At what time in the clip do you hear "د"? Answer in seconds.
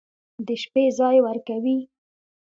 0.45-0.47